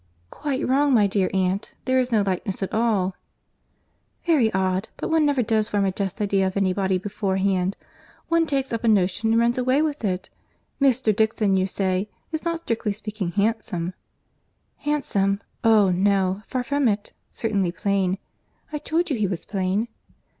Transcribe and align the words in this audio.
"Quite 0.31 0.67
wrong, 0.67 0.95
my 0.95 1.05
dear 1.05 1.29
aunt; 1.31 1.75
there 1.85 1.99
is 1.99 2.11
no 2.11 2.23
likeness 2.23 2.63
at 2.63 2.73
all." 2.73 3.15
"Very 4.25 4.51
odd! 4.51 4.87
but 4.97 5.11
one 5.11 5.27
never 5.27 5.43
does 5.43 5.69
form 5.69 5.85
a 5.85 5.91
just 5.91 6.19
idea 6.19 6.47
of 6.47 6.57
any 6.57 6.73
body 6.73 6.97
beforehand. 6.97 7.77
One 8.27 8.47
takes 8.47 8.73
up 8.73 8.83
a 8.83 8.87
notion, 8.87 9.29
and 9.31 9.39
runs 9.39 9.59
away 9.59 9.83
with 9.83 10.03
it. 10.03 10.31
Mr. 10.81 11.15
Dixon, 11.15 11.55
you 11.55 11.67
say, 11.67 12.09
is 12.31 12.43
not, 12.43 12.57
strictly 12.57 12.93
speaking, 12.93 13.29
handsome?" 13.33 13.93
"Handsome! 14.77 15.39
Oh! 15.63 15.91
no—far 15.91 16.63
from 16.63 16.87
it—certainly 16.87 17.71
plain. 17.71 18.17
I 18.73 18.79
told 18.79 19.11
you 19.11 19.15
he 19.17 19.27
was 19.27 19.45
plain." 19.45 19.87